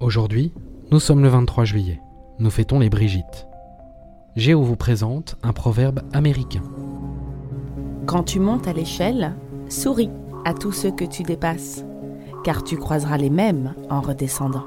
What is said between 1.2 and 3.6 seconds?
le 23 juillet. Nous fêtons les Brigitte.